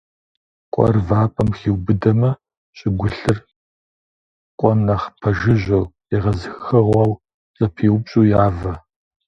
Къуэр 0.73 0.95
вапӀэм 1.07 1.49
хиубыдэмэ, 1.57 2.31
щӀыгулъыр 2.77 3.37
къуэм 4.59 4.79
нэхъ 4.87 5.05
пэжыжьэу, 5.19 5.85
егъэзыхыгъуэр 6.15 7.11
зэпиупщӀу 7.57 8.27
явэ. 8.45 8.73